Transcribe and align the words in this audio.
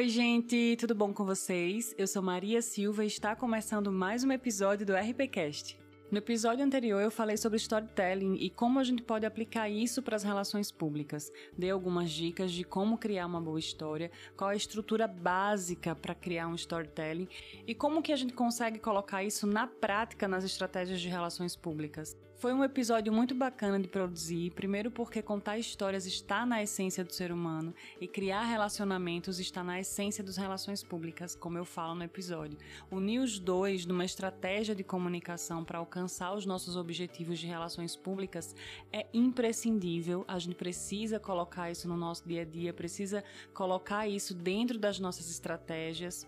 Oi, 0.00 0.08
gente, 0.08 0.78
tudo 0.80 0.94
bom 0.94 1.12
com 1.12 1.26
vocês? 1.26 1.94
Eu 1.98 2.06
sou 2.06 2.22
Maria 2.22 2.62
Silva 2.62 3.04
e 3.04 3.06
está 3.06 3.36
começando 3.36 3.92
mais 3.92 4.24
um 4.24 4.32
episódio 4.32 4.86
do 4.86 4.94
RPCast. 4.94 5.78
No 6.10 6.16
episódio 6.16 6.64
anterior 6.64 7.02
eu 7.02 7.10
falei 7.10 7.36
sobre 7.36 7.58
storytelling 7.58 8.36
e 8.36 8.48
como 8.48 8.78
a 8.78 8.82
gente 8.82 9.02
pode 9.02 9.26
aplicar 9.26 9.68
isso 9.68 10.00
para 10.00 10.16
as 10.16 10.22
relações 10.22 10.72
públicas. 10.72 11.30
Dei 11.54 11.68
algumas 11.68 12.10
dicas 12.10 12.50
de 12.50 12.64
como 12.64 12.96
criar 12.96 13.26
uma 13.26 13.42
boa 13.42 13.58
história, 13.58 14.10
qual 14.38 14.48
a 14.48 14.56
estrutura 14.56 15.06
básica 15.06 15.94
para 15.94 16.14
criar 16.14 16.48
um 16.48 16.54
storytelling 16.54 17.28
e 17.66 17.74
como 17.74 18.00
que 18.00 18.14
a 18.14 18.16
gente 18.16 18.32
consegue 18.32 18.78
colocar 18.78 19.22
isso 19.22 19.46
na 19.46 19.66
prática 19.66 20.26
nas 20.26 20.44
estratégias 20.44 20.98
de 20.98 21.10
relações 21.10 21.54
públicas. 21.54 22.16
Foi 22.40 22.54
um 22.54 22.64
episódio 22.64 23.12
muito 23.12 23.34
bacana 23.34 23.78
de 23.78 23.86
produzir, 23.86 24.50
primeiro 24.52 24.90
porque 24.90 25.20
contar 25.20 25.58
histórias 25.58 26.06
está 26.06 26.46
na 26.46 26.62
essência 26.62 27.04
do 27.04 27.12
ser 27.12 27.30
humano 27.30 27.74
e 28.00 28.08
criar 28.08 28.44
relacionamentos 28.44 29.38
está 29.38 29.62
na 29.62 29.78
essência 29.78 30.24
das 30.24 30.38
relações 30.38 30.82
públicas, 30.82 31.34
como 31.34 31.58
eu 31.58 31.66
falo 31.66 31.94
no 31.94 32.02
episódio. 32.02 32.56
Unir 32.90 33.20
os 33.20 33.38
dois 33.38 33.84
numa 33.84 34.06
estratégia 34.06 34.74
de 34.74 34.82
comunicação 34.82 35.62
para 35.62 35.80
alcançar 35.80 36.32
os 36.32 36.46
nossos 36.46 36.76
objetivos 36.76 37.38
de 37.38 37.46
relações 37.46 37.94
públicas 37.94 38.56
é 38.90 39.06
imprescindível. 39.12 40.24
A 40.26 40.38
gente 40.38 40.54
precisa 40.54 41.20
colocar 41.20 41.70
isso 41.70 41.86
no 41.86 41.96
nosso 41.98 42.26
dia 42.26 42.40
a 42.40 42.46
dia, 42.46 42.72
precisa 42.72 43.22
colocar 43.52 44.08
isso 44.08 44.32
dentro 44.32 44.78
das 44.78 44.98
nossas 44.98 45.30
estratégias. 45.30 46.26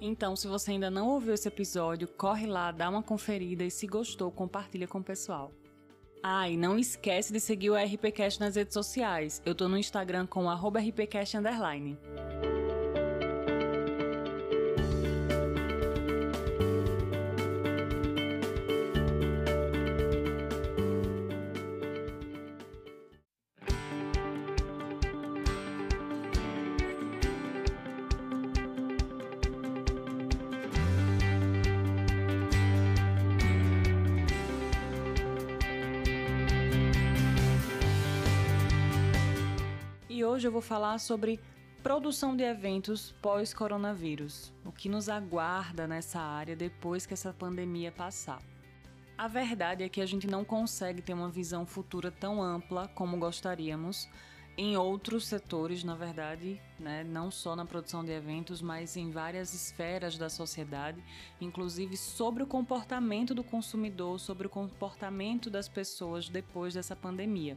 Então, 0.00 0.36
se 0.36 0.46
você 0.46 0.72
ainda 0.72 0.90
não 0.90 1.08
ouviu 1.08 1.34
esse 1.34 1.48
episódio, 1.48 2.08
corre 2.08 2.46
lá, 2.46 2.70
dá 2.70 2.88
uma 2.88 3.02
conferida 3.02 3.64
e 3.64 3.70
se 3.70 3.86
gostou, 3.86 4.30
compartilha 4.30 4.86
com 4.86 4.98
o 4.98 5.04
pessoal. 5.04 5.50
Ah, 6.22 6.48
e 6.48 6.56
não 6.56 6.78
esquece 6.78 7.32
de 7.32 7.40
seguir 7.40 7.70
o 7.70 7.76
RPCast 7.76 8.40
nas 8.40 8.56
redes 8.56 8.74
sociais. 8.74 9.40
Eu 9.44 9.54
tô 9.54 9.68
no 9.68 9.78
Instagram 9.78 10.26
com 10.26 10.46
@rpcast_. 10.46 11.36
Hoje 40.36 40.48
eu 40.48 40.52
vou 40.52 40.60
falar 40.60 40.98
sobre 40.98 41.40
produção 41.82 42.36
de 42.36 42.44
eventos 42.44 43.10
pós-coronavírus, 43.22 44.52
o 44.66 44.70
que 44.70 44.86
nos 44.86 45.08
aguarda 45.08 45.88
nessa 45.88 46.20
área 46.20 46.54
depois 46.54 47.06
que 47.06 47.14
essa 47.14 47.32
pandemia 47.32 47.90
passar. 47.90 48.42
A 49.16 49.28
verdade 49.28 49.82
é 49.82 49.88
que 49.88 50.02
a 50.02 50.04
gente 50.04 50.26
não 50.26 50.44
consegue 50.44 51.00
ter 51.00 51.14
uma 51.14 51.30
visão 51.30 51.64
futura 51.64 52.10
tão 52.10 52.42
ampla 52.42 52.86
como 52.88 53.16
gostaríamos 53.16 54.10
em 54.58 54.76
outros 54.76 55.26
setores, 55.26 55.82
na 55.82 55.94
verdade, 55.94 56.60
né? 56.78 57.02
não 57.02 57.30
só 57.30 57.56
na 57.56 57.64
produção 57.64 58.04
de 58.04 58.12
eventos, 58.12 58.60
mas 58.60 58.94
em 58.94 59.10
várias 59.10 59.54
esferas 59.54 60.18
da 60.18 60.28
sociedade, 60.28 61.02
inclusive 61.40 61.96
sobre 61.96 62.42
o 62.42 62.46
comportamento 62.46 63.34
do 63.34 63.42
consumidor, 63.42 64.20
sobre 64.20 64.48
o 64.48 64.50
comportamento 64.50 65.48
das 65.48 65.66
pessoas 65.66 66.28
depois 66.28 66.74
dessa 66.74 66.94
pandemia. 66.94 67.56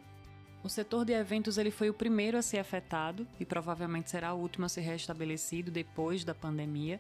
O 0.62 0.68
setor 0.68 1.06
de 1.06 1.14
eventos 1.14 1.58
ele 1.58 1.72
foi 1.72 1.90
o 1.90 1.94
primeiro 1.94 2.38
a 2.38 2.42
ser 2.42 2.58
afetado 2.58 3.26
e 3.40 3.46
provavelmente 3.46 4.10
será 4.10 4.34
o 4.34 4.40
último 4.40 4.66
a 4.66 4.70
ser 4.70 4.82
restabelecido 4.82 5.72
depois 5.72 6.26
da 6.26 6.36
pandemia. 6.36 7.00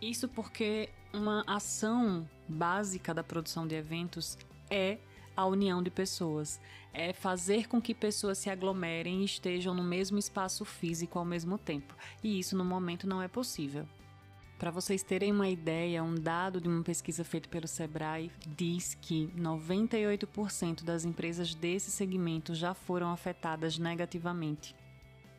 Isso 0.00 0.26
porque 0.26 0.88
uma 1.12 1.44
ação 1.46 2.28
básica 2.48 3.12
da 3.12 3.22
produção 3.22 3.66
de 3.66 3.74
eventos 3.74 4.38
é 4.70 4.98
a 5.36 5.46
união 5.46 5.82
de 5.82 5.90
pessoas, 5.90 6.60
é 6.92 7.12
fazer 7.12 7.68
com 7.68 7.80
que 7.80 7.94
pessoas 7.94 8.38
se 8.38 8.48
aglomerem 8.48 9.20
e 9.20 9.24
estejam 9.24 9.74
no 9.74 9.82
mesmo 9.84 10.18
espaço 10.18 10.64
físico 10.64 11.18
ao 11.18 11.24
mesmo 11.24 11.58
tempo. 11.58 11.94
E 12.22 12.38
isso 12.38 12.56
no 12.56 12.64
momento 12.64 13.06
não 13.06 13.22
é 13.22 13.28
possível. 13.28 13.86
Para 14.62 14.70
vocês 14.70 15.02
terem 15.02 15.32
uma 15.32 15.48
ideia, 15.48 16.04
um 16.04 16.14
dado 16.14 16.60
de 16.60 16.68
uma 16.68 16.84
pesquisa 16.84 17.24
feita 17.24 17.48
pelo 17.48 17.66
Sebrae 17.66 18.30
diz 18.46 18.94
que 18.94 19.26
98% 19.36 20.84
das 20.84 21.04
empresas 21.04 21.52
desse 21.52 21.90
segmento 21.90 22.54
já 22.54 22.72
foram 22.72 23.10
afetadas 23.10 23.76
negativamente. 23.76 24.72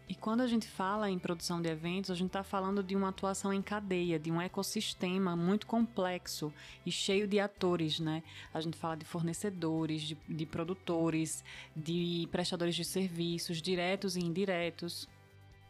E 0.10 0.14
quando 0.14 0.42
a 0.42 0.48
gente 0.48 0.68
fala 0.68 1.10
em 1.10 1.18
produção 1.18 1.62
de 1.62 1.70
eventos, 1.70 2.12
a 2.12 2.16
gente 2.16 2.28
está 2.28 2.44
falando 2.44 2.84
de 2.84 2.98
uma 2.98 3.08
atuação 3.08 3.54
em 3.54 3.62
cadeia, 3.62 4.20
de 4.20 4.30
um 4.30 4.42
ecossistema 4.42 5.38
muito 5.38 5.68
complexo 5.68 6.54
e 6.86 6.92
cheio 6.92 7.26
de 7.26 7.40
atores, 7.40 8.02
né? 8.02 8.24
A 8.54 8.60
gente 8.60 8.76
fala 8.76 8.98
de 8.98 9.06
fornecedores, 9.06 10.02
de, 10.02 10.18
de 10.28 10.46
produtores, 10.46 11.46
de 11.74 12.28
prestadores 12.30 12.76
de 12.76 12.84
serviços, 12.84 13.62
diretos 13.62 14.18
e 14.18 14.20
indiretos. 14.20 15.08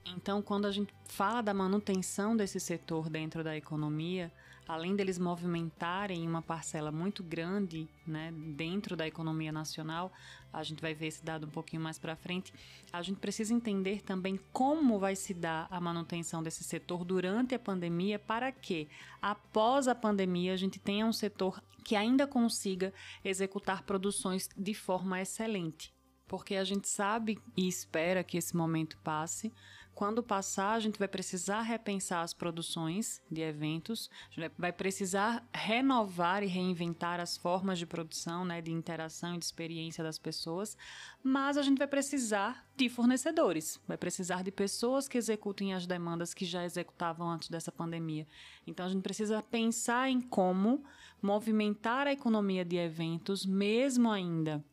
Então, 0.06 0.42
quando 0.42 0.66
a 0.66 0.72
gente 0.72 0.94
fala 1.06 1.42
da 1.42 1.54
manutenção 1.54 2.36
desse 2.36 2.60
setor 2.60 3.10
dentro 3.10 3.44
da 3.44 3.56
economia, 3.56 4.32
além 4.68 4.96
deles 4.96 5.18
movimentarem 5.18 6.28
uma 6.28 6.42
parcela 6.42 6.92
muito 6.92 7.24
grande 7.24 7.88
né, 8.06 8.32
dentro 8.32 8.96
da 8.96 9.08
economia 9.08 9.52
nacional, 9.52 10.12
a 10.52 10.64
gente 10.64 10.82
vai 10.82 10.94
ver 10.94 11.08
esse 11.08 11.24
dado 11.24 11.48
um 11.48 11.50
pouquinho 11.50 11.82
mais 11.82 11.98
para 11.98 12.16
frente, 12.16 12.54
a 12.92 13.02
gente 13.02 13.20
precisa 13.20 13.54
entender 13.54 14.02
também 14.02 14.40
como 14.52 15.00
vai 15.00 15.16
se 15.16 15.34
dar 15.34 15.68
a 15.70 15.80
manutenção 15.80 16.44
desse 16.44 16.64
setor 16.64 17.04
durante 17.04 17.56
a 17.56 17.60
pandemia 17.60 18.20
para 18.20 18.52
que, 18.52 18.88
após 19.22 19.88
a 19.88 19.96
pandemia, 19.96 20.54
a 20.54 20.58
gente 20.58 20.80
tenha 20.80 21.06
um 21.06 21.14
setor 21.14 21.62
que 21.84 21.96
ainda 21.96 22.26
consiga 22.28 22.94
executar 23.24 23.84
produções 23.84 24.50
de 24.56 24.74
forma 24.74 25.20
excelente 25.20 25.94
porque 26.34 26.56
a 26.56 26.64
gente 26.64 26.88
sabe 26.88 27.38
e 27.56 27.68
espera 27.68 28.24
que 28.24 28.38
esse 28.38 28.58
momento 28.58 28.98
passe. 29.04 29.54
Quando 29.96 30.24
passar, 30.24 30.74
a 30.74 30.80
gente 30.80 30.98
vai 30.98 31.08
precisar 31.08 31.62
repensar 31.62 32.22
as 32.24 32.34
produções 32.34 33.22
de 33.30 33.42
eventos, 33.42 34.10
vai 34.58 34.72
precisar 34.72 35.48
renovar 35.54 36.42
e 36.42 36.48
reinventar 36.48 37.20
as 37.20 37.38
formas 37.38 37.78
de 37.78 37.86
produção, 37.86 38.44
né, 38.44 38.60
de 38.60 38.72
interação 38.72 39.36
e 39.36 39.38
de 39.38 39.46
experiência 39.46 40.04
das 40.04 40.18
pessoas, 40.18 40.76
mas 41.24 41.58
a 41.58 41.62
gente 41.62 41.78
vai 41.78 41.88
precisar 41.88 42.66
de 42.76 42.90
fornecedores, 42.90 43.80
vai 43.88 43.96
precisar 43.96 44.44
de 44.44 44.52
pessoas 44.52 45.08
que 45.08 45.18
executem 45.18 45.76
as 45.76 45.86
demandas 45.86 46.34
que 46.34 46.44
já 46.44 46.66
executavam 46.66 47.30
antes 47.30 47.50
dessa 47.50 47.72
pandemia. 47.72 48.28
Então 48.66 48.88
a 48.88 48.90
gente 48.90 49.04
precisa 49.04 49.44
pensar 49.44 50.10
em 50.10 50.20
como 50.20 50.84
movimentar 51.22 52.08
a 52.08 52.12
economia 52.12 52.66
de 52.66 52.78
eventos, 52.78 53.46
mesmo 53.46 54.10
ainda 54.10 54.64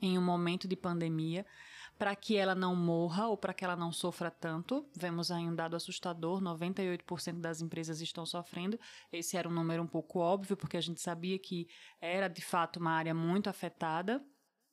em 0.00 0.18
um 0.18 0.22
momento 0.22 0.66
de 0.66 0.74
pandemia, 0.74 1.44
para 1.98 2.14
que 2.16 2.36
ela 2.36 2.54
não 2.54 2.74
morra 2.74 3.28
ou 3.28 3.36
para 3.36 3.54
que 3.54 3.64
ela 3.64 3.76
não 3.76 3.92
sofra 3.92 4.30
tanto. 4.30 4.88
Vemos 4.96 5.30
aí 5.30 5.44
um 5.44 5.54
dado 5.54 5.76
assustador: 5.76 6.40
98% 6.40 7.40
das 7.40 7.60
empresas 7.60 8.00
estão 8.00 8.26
sofrendo. 8.26 8.78
Esse 9.12 9.36
era 9.36 9.48
um 9.48 9.52
número 9.52 9.82
um 9.82 9.86
pouco 9.86 10.18
óbvio, 10.18 10.56
porque 10.56 10.76
a 10.76 10.80
gente 10.80 11.00
sabia 11.00 11.38
que 11.38 11.66
era 12.00 12.28
de 12.28 12.42
fato 12.42 12.78
uma 12.78 12.92
área 12.92 13.14
muito 13.14 13.48
afetada. 13.48 14.24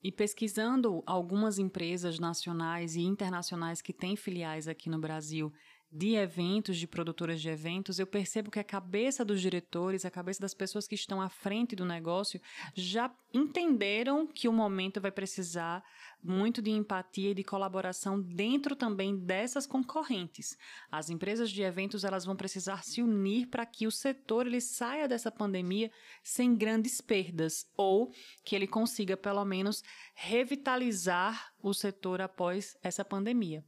E 0.04 0.12
pesquisando 0.12 1.04
algumas 1.06 1.60
empresas 1.60 2.18
nacionais 2.18 2.96
e 2.96 3.02
internacionais 3.02 3.84
que 3.84 3.94
têm 3.94 4.16
filiais 4.16 4.68
aqui 4.68 4.90
no 4.90 5.00
Brasil 5.00 5.54
de 5.92 6.16
eventos, 6.16 6.78
de 6.78 6.88
produtoras 6.88 7.42
de 7.42 7.50
eventos, 7.50 8.00
eu 8.00 8.08
percebo 8.08 8.50
que 8.50 8.60
a 8.60 8.64
cabeça 8.64 9.26
dos 9.26 9.42
diretores, 9.42 10.06
a 10.06 10.12
cabeça 10.12 10.40
das 10.40 10.54
pessoas 10.54 10.88
que 10.88 10.96
estão 10.96 11.22
à 11.22 11.28
frente 11.28 11.76
do 11.76 11.84
negócio 11.84 12.40
já 12.74 13.14
entenderam 13.34 14.26
que 14.26 14.48
o 14.48 14.54
momento 14.54 15.02
vai 15.02 15.12
precisar 15.12 15.84
muito 16.24 16.62
de 16.62 16.72
empatia 16.72 17.32
e 17.32 17.36
de 17.36 17.44
colaboração 17.44 18.22
dentro 18.22 18.74
também 18.74 19.18
dessas 19.18 19.68
concorrentes. 19.68 20.58
As 20.90 21.10
empresas 21.10 21.50
de 21.50 21.62
eventos 21.62 22.06
elas 22.06 22.24
vão 22.24 22.38
precisar 22.38 22.84
se 22.84 23.02
unir 23.02 23.48
para 23.48 23.66
que 23.66 23.86
o 23.86 23.92
setor 23.92 24.48
ele 24.48 24.62
saia 24.62 25.10
dessa 25.10 25.32
pandemia 25.32 25.92
sem 26.24 26.56
grandes 26.56 27.02
perdas 27.02 27.68
ou 27.76 28.14
que 28.46 28.56
ele 28.56 28.68
consiga 28.68 29.18
pelo 29.18 29.44
menos 29.44 29.84
revitalizar 30.16 31.52
o 31.62 31.74
setor 31.74 32.22
após 32.22 32.78
essa 32.82 33.04
pandemia. 33.04 33.66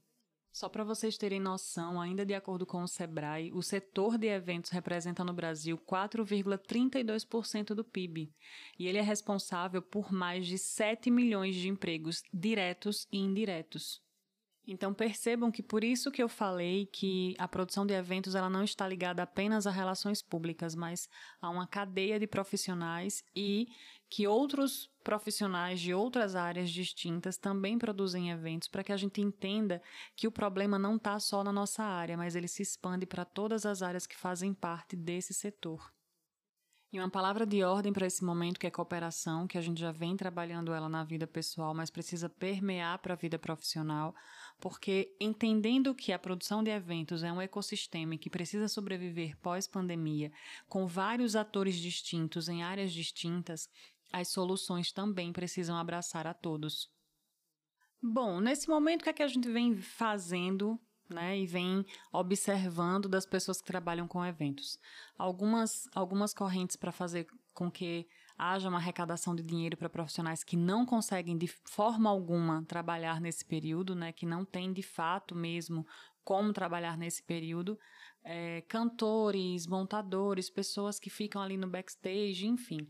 Só 0.53 0.69
para 0.69 0.83
vocês 0.83 1.17
terem 1.17 1.39
noção, 1.39 1.99
ainda 1.99 2.23
de 2.23 2.35
acordo 2.35 2.63
com 2.63 2.83
o 2.83 2.87
Sebrae, 2.87 3.51
o 3.51 3.63
setor 3.63 4.19
de 4.19 4.27
eventos 4.27 4.69
representa 4.69 5.23
no 5.23 5.33
Brasil 5.33 5.79
4,32% 5.79 7.73
do 7.73 7.83
PIB 7.83 8.31
e 8.77 8.87
ele 8.87 8.99
é 8.99 9.01
responsável 9.01 9.81
por 9.81 10.13
mais 10.13 10.45
de 10.45 10.59
7 10.59 11.09
milhões 11.09 11.55
de 11.55 11.69
empregos 11.69 12.21
diretos 12.31 13.07
e 13.11 13.17
indiretos. 13.17 13.99
Então 14.67 14.93
percebam 14.93 15.51
que 15.51 15.63
por 15.63 15.83
isso 15.83 16.11
que 16.11 16.21
eu 16.21 16.29
falei 16.29 16.85
que 16.85 17.33
a 17.39 17.47
produção 17.47 17.83
de 17.83 17.95
eventos 17.95 18.35
ela 18.35 18.49
não 18.49 18.63
está 18.63 18.87
ligada 18.87 19.23
apenas 19.23 19.65
a 19.65 19.71
relações 19.71 20.21
públicas, 20.21 20.75
mas 20.75 21.09
a 21.41 21.49
uma 21.49 21.65
cadeia 21.65 22.19
de 22.19 22.27
profissionais 22.27 23.23
e 23.35 23.69
que 24.07 24.27
outros 24.27 24.92
profissionais 25.03 25.79
de 25.79 25.93
outras 25.93 26.35
áreas 26.35 26.71
distintas 26.71 27.37
também 27.37 27.77
produzem 27.77 28.31
eventos 28.31 28.67
para 28.67 28.83
que 28.83 28.91
a 28.91 28.97
gente 28.97 29.21
entenda 29.21 29.81
que 30.15 30.27
o 30.27 30.31
problema 30.31 30.79
não 30.79 30.95
está 30.95 31.19
só 31.19 31.43
na 31.43 31.51
nossa 31.51 31.83
área, 31.83 32.17
mas 32.17 32.35
ele 32.35 32.47
se 32.47 32.61
expande 32.63 33.05
para 33.05 33.25
todas 33.25 33.65
as 33.65 33.81
áreas 33.81 34.07
que 34.07 34.15
fazem 34.15 34.53
parte 34.53 34.95
desse 34.95 35.33
setor. 35.33 35.93
E 36.93 36.99
uma 36.99 37.09
palavra 37.09 37.43
de 37.43 37.63
ordem 37.63 37.91
para 37.91 38.05
esse 38.05 38.23
momento 38.23 38.59
que 38.59 38.67
é 38.67 38.69
cooperação, 38.69 39.47
que 39.47 39.57
a 39.57 39.61
gente 39.61 39.79
já 39.79 39.91
vem 39.91 40.15
trabalhando 40.15 40.71
ela 40.71 40.87
na 40.87 41.03
vida 41.03 41.25
pessoal, 41.25 41.73
mas 41.73 41.89
precisa 41.89 42.29
permear 42.29 42.99
para 42.99 43.15
a 43.15 43.17
vida 43.17 43.39
profissional, 43.39 44.13
porque 44.59 45.11
entendendo 45.19 45.95
que 45.95 46.13
a 46.13 46.19
produção 46.19 46.61
de 46.61 46.69
eventos 46.69 47.23
é 47.23 47.31
um 47.31 47.41
ecossistema 47.41 48.15
que 48.15 48.29
precisa 48.29 48.67
sobreviver 48.67 49.35
pós-pandemia, 49.39 50.31
com 50.69 50.85
vários 50.85 51.35
atores 51.35 51.77
distintos 51.77 52.47
em 52.47 52.61
áreas 52.61 52.93
distintas, 52.93 53.67
as 54.13 54.27
soluções 54.27 54.91
também 54.91 55.33
precisam 55.33 55.75
abraçar 55.75 56.27
a 56.27 56.33
todos. 56.33 56.87
Bom, 58.01 58.39
nesse 58.39 58.69
momento, 58.69 59.01
o 59.01 59.03
que, 59.05 59.09
é 59.09 59.13
que 59.13 59.23
a 59.23 59.27
gente 59.27 59.49
vem 59.49 59.75
fazendo 59.75 60.79
né, 61.09 61.39
e 61.39 61.47
vem 61.47 61.85
observando 62.11 63.09
das 63.09 63.25
pessoas 63.25 63.59
que 63.59 63.67
trabalham 63.67 64.07
com 64.07 64.23
eventos? 64.23 64.77
Algumas, 65.17 65.89
algumas 65.95 66.33
correntes 66.33 66.75
para 66.75 66.91
fazer 66.91 67.25
com 67.53 67.71
que 67.71 68.07
haja 68.37 68.69
uma 68.69 68.77
arrecadação 68.77 69.35
de 69.35 69.41
dinheiro 69.41 69.77
para 69.77 69.89
profissionais 69.89 70.43
que 70.43 70.57
não 70.57 70.85
conseguem 70.85 71.37
de 71.37 71.47
forma 71.47 72.09
alguma 72.09 72.63
trabalhar 72.65 73.19
nesse 73.21 73.45
período, 73.45 73.95
né, 73.95 74.11
que 74.11 74.25
não 74.25 74.45
tem 74.45 74.71
de 74.71 74.83
fato 74.83 75.33
mesmo 75.33 75.87
como 76.23 76.53
trabalhar 76.53 76.97
nesse 76.97 77.21
período, 77.23 77.77
é, 78.23 78.61
cantores, 78.61 79.67
montadores, 79.67 80.49
pessoas 80.49 80.99
que 80.99 81.09
ficam 81.09 81.41
ali 81.41 81.57
no 81.57 81.67
backstage, 81.67 82.47
enfim. 82.47 82.87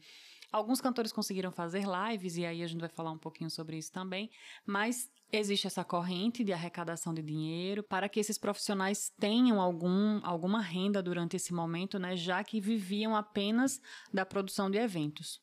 Alguns 0.54 0.80
cantores 0.80 1.12
conseguiram 1.12 1.52
fazer 1.52 1.84
lives, 1.84 2.38
e 2.38 2.46
aí 2.46 2.62
a 2.62 2.68
gente 2.68 2.80
vai 2.80 2.88
falar 2.88 3.10
um 3.10 3.18
pouquinho 3.18 3.50
sobre 3.50 3.76
isso 3.76 3.92
também, 3.92 4.30
mas 4.64 5.10
existe 5.32 5.66
essa 5.66 5.84
corrente 5.84 6.44
de 6.44 6.54
arrecadação 6.54 7.12
de 7.12 7.24
dinheiro 7.24 7.82
para 7.82 8.08
que 8.08 8.20
esses 8.20 8.38
profissionais 8.38 9.12
tenham 9.20 9.60
algum, 9.60 10.24
alguma 10.24 10.62
renda 10.62 11.02
durante 11.02 11.36
esse 11.36 11.52
momento, 11.56 11.98
né, 11.98 12.16
já 12.16 12.44
que 12.44 12.62
viviam 12.62 13.16
apenas 13.16 13.82
da 14.14 14.28
produção 14.28 14.70
de 14.70 14.78
eventos. 14.78 15.42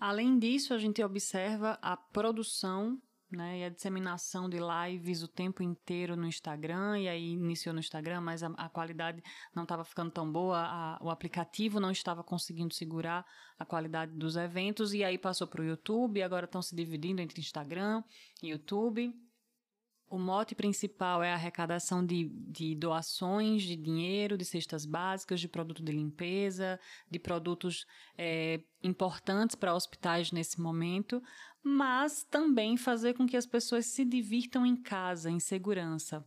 Além 0.00 0.38
disso, 0.38 0.72
a 0.72 0.78
gente 0.78 1.04
observa 1.04 1.78
a 1.82 1.94
produção 1.94 2.98
né, 3.36 3.60
e 3.60 3.64
a 3.64 3.68
disseminação 3.68 4.48
de 4.48 4.58
lives 4.58 5.22
o 5.22 5.28
tempo 5.28 5.62
inteiro 5.62 6.16
no 6.16 6.26
Instagram, 6.26 6.98
e 6.98 7.08
aí 7.08 7.32
iniciou 7.32 7.72
no 7.72 7.80
Instagram, 7.80 8.20
mas 8.20 8.42
a, 8.42 8.48
a 8.56 8.68
qualidade 8.68 9.22
não 9.54 9.64
estava 9.64 9.84
ficando 9.84 10.10
tão 10.10 10.30
boa, 10.30 10.58
a, 10.58 10.98
o 11.02 11.10
aplicativo 11.10 11.78
não 11.78 11.90
estava 11.90 12.24
conseguindo 12.24 12.74
segurar 12.74 13.24
a 13.58 13.64
qualidade 13.64 14.12
dos 14.12 14.36
eventos, 14.36 14.94
e 14.94 15.04
aí 15.04 15.18
passou 15.18 15.46
para 15.46 15.60
o 15.60 15.64
YouTube, 15.64 16.18
e 16.18 16.22
agora 16.22 16.46
estão 16.46 16.62
se 16.62 16.74
dividindo 16.74 17.20
entre 17.20 17.40
Instagram 17.40 18.02
e 18.42 18.48
YouTube. 18.48 19.14
O 20.08 20.18
mote 20.20 20.54
principal 20.54 21.20
é 21.20 21.32
a 21.32 21.34
arrecadação 21.34 22.04
de, 22.04 22.28
de, 22.28 22.76
doações 22.76 23.64
de 23.64 23.74
dinheiro, 23.74 24.38
de 24.38 24.44
cestas 24.44 24.86
básicas, 24.86 25.40
de 25.40 25.48
produto 25.48 25.82
de 25.82 25.90
limpeza, 25.90 26.78
de 27.10 27.18
produtos 27.18 27.84
é, 28.16 28.60
importantes 28.84 29.56
para 29.56 29.74
hospitais 29.74 30.30
nesse 30.30 30.60
momento, 30.60 31.20
mas 31.68 32.22
também 32.22 32.76
fazer 32.76 33.14
com 33.14 33.26
que 33.26 33.36
as 33.36 33.44
pessoas 33.44 33.86
se 33.86 34.04
divirtam 34.04 34.64
em 34.64 34.76
casa, 34.76 35.28
em 35.28 35.40
segurança. 35.40 36.24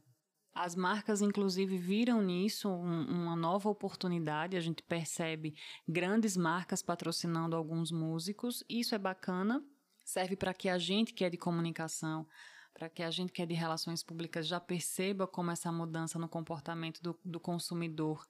As 0.53 0.75
marcas, 0.75 1.21
inclusive, 1.21 1.77
viram 1.77 2.21
nisso 2.21 2.67
um, 2.67 3.03
uma 3.03 3.37
nova 3.37 3.69
oportunidade. 3.69 4.57
A 4.57 4.59
gente 4.59 4.83
percebe 4.83 5.55
grandes 5.87 6.35
marcas 6.35 6.81
patrocinando 6.81 7.55
alguns 7.55 7.89
músicos. 7.89 8.65
Isso 8.67 8.93
é 8.93 8.97
bacana, 8.97 9.63
serve 10.03 10.35
para 10.35 10.53
que 10.53 10.67
a 10.67 10.77
gente 10.77 11.13
que 11.13 11.23
é 11.23 11.29
de 11.29 11.37
comunicação 11.37 12.27
para 12.73 12.89
que 12.89 13.01
a 13.01 13.09
gente 13.09 13.33
que 13.33 13.41
é 13.41 13.45
de 13.45 13.53
relações 13.53 14.03
públicas 14.03 14.47
já 14.47 14.59
perceba 14.59 15.27
como 15.27 15.51
essa 15.51 15.69
mudança 15.71 16.19
no 16.19 16.29
comportamento 16.29 17.01
do, 17.01 17.19
do 17.25 17.39
consumidor 17.39 18.25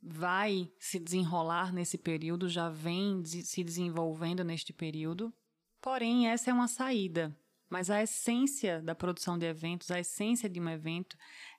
vai 0.00 0.70
se 0.78 1.00
desenrolar 1.00 1.72
nesse 1.72 1.98
período, 1.98 2.48
já 2.48 2.68
vem 2.68 3.24
se 3.24 3.64
desenvolvendo 3.64 4.44
neste 4.44 4.72
período. 4.72 5.32
Porém, 5.80 6.28
essa 6.28 6.50
é 6.50 6.52
uma 6.52 6.68
saída. 6.68 7.36
Mas 7.68 7.90
a 7.90 8.02
essência 8.02 8.80
da 8.80 8.94
produção 8.94 9.38
de 9.38 9.46
eventos, 9.46 9.90
a 9.90 10.00
essência 10.00 10.48
de 10.48 10.60
um 10.60 10.68
evento 10.68 11.16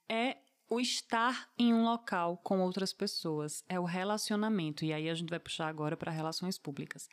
é 0.07 0.37
o 0.69 0.79
estar 0.79 1.49
em 1.57 1.73
um 1.73 1.83
local 1.83 2.37
com 2.37 2.61
outras 2.61 2.93
pessoas, 2.93 3.63
é 3.67 3.79
o 3.79 3.83
relacionamento. 3.83 4.85
E 4.85 4.93
aí 4.93 5.09
a 5.09 5.15
gente 5.15 5.29
vai 5.29 5.39
puxar 5.39 5.67
agora 5.67 5.97
para 5.97 6.11
relações 6.11 6.57
públicas. 6.57 7.07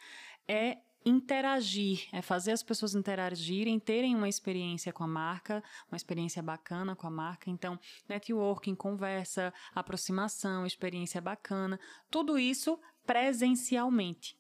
É 0.46 0.78
interagir, 1.04 2.08
é 2.12 2.20
fazer 2.20 2.52
as 2.52 2.62
pessoas 2.62 2.94
interagirem, 2.94 3.78
terem 3.78 4.14
uma 4.14 4.28
experiência 4.28 4.92
com 4.92 5.04
a 5.04 5.08
marca, 5.08 5.62
uma 5.90 5.96
experiência 5.96 6.42
bacana 6.42 6.96
com 6.96 7.06
a 7.06 7.10
marca. 7.10 7.48
Então, 7.48 7.78
networking, 8.08 8.74
conversa, 8.74 9.54
aproximação, 9.74 10.66
experiência 10.66 11.20
bacana, 11.20 11.78
tudo 12.10 12.38
isso 12.38 12.78
presencialmente. 13.06 14.36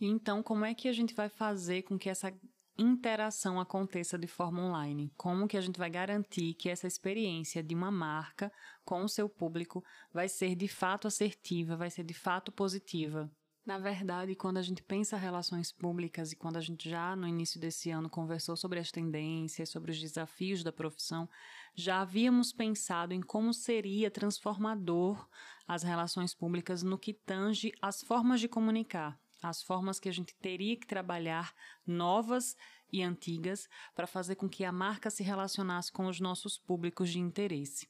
Então, 0.00 0.42
como 0.42 0.64
é 0.64 0.74
que 0.74 0.88
a 0.88 0.92
gente 0.92 1.14
vai 1.14 1.28
fazer 1.28 1.82
com 1.82 1.98
que 1.98 2.10
essa 2.10 2.32
interação 2.76 3.60
aconteça 3.60 4.18
de 4.18 4.26
forma 4.26 4.62
online? 4.62 5.12
Como 5.16 5.46
que 5.46 5.56
a 5.56 5.60
gente 5.60 5.78
vai 5.78 5.88
garantir 5.88 6.54
que 6.54 6.68
essa 6.68 6.86
experiência 6.86 7.62
de 7.62 7.74
uma 7.74 7.90
marca 7.90 8.52
com 8.84 9.04
o 9.04 9.08
seu 9.08 9.28
público 9.28 9.84
vai 10.12 10.28
ser 10.28 10.54
de 10.56 10.66
fato 10.66 11.06
assertiva, 11.06 11.76
vai 11.76 11.90
ser 11.90 12.02
de 12.02 12.14
fato 12.14 12.50
positiva? 12.50 13.30
Na 13.64 13.78
verdade, 13.78 14.34
quando 14.34 14.58
a 14.58 14.62
gente 14.62 14.82
pensa 14.82 15.16
relações 15.16 15.72
públicas 15.72 16.32
e 16.32 16.36
quando 16.36 16.58
a 16.58 16.60
gente 16.60 16.90
já 16.90 17.16
no 17.16 17.26
início 17.26 17.58
desse 17.58 17.90
ano 17.90 18.10
conversou 18.10 18.56
sobre 18.56 18.78
as 18.78 18.90
tendências, 18.90 19.70
sobre 19.70 19.90
os 19.90 19.98
desafios 19.98 20.62
da 20.62 20.70
profissão, 20.70 21.26
já 21.74 22.02
havíamos 22.02 22.52
pensado 22.52 23.14
em 23.14 23.22
como 23.22 23.54
seria 23.54 24.10
transformador 24.10 25.26
as 25.66 25.82
relações 25.82 26.34
públicas 26.34 26.82
no 26.82 26.98
que 26.98 27.14
tange 27.14 27.72
as 27.80 28.02
formas 28.02 28.38
de 28.38 28.48
comunicar, 28.48 29.18
as 29.44 29.62
formas 29.62 30.00
que 30.00 30.08
a 30.08 30.12
gente 30.12 30.34
teria 30.36 30.76
que 30.76 30.86
trabalhar 30.86 31.54
novas 31.86 32.56
e 32.90 33.02
antigas 33.02 33.68
para 33.94 34.06
fazer 34.06 34.36
com 34.36 34.48
que 34.48 34.64
a 34.64 34.72
marca 34.72 35.10
se 35.10 35.22
relacionasse 35.22 35.92
com 35.92 36.06
os 36.06 36.20
nossos 36.20 36.58
públicos 36.58 37.10
de 37.10 37.18
interesse. 37.18 37.88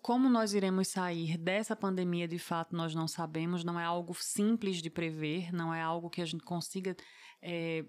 Como 0.00 0.28
nós 0.28 0.52
iremos 0.52 0.88
sair 0.88 1.38
dessa 1.38 1.76
pandemia, 1.76 2.26
de 2.26 2.38
fato, 2.38 2.74
nós 2.74 2.94
não 2.94 3.06
sabemos, 3.06 3.62
não 3.62 3.78
é 3.78 3.84
algo 3.84 4.14
simples 4.14 4.82
de 4.82 4.90
prever, 4.90 5.52
não 5.52 5.72
é 5.72 5.80
algo 5.80 6.10
que 6.10 6.20
a 6.20 6.26
gente 6.26 6.42
consiga 6.42 6.96
é, 7.40 7.84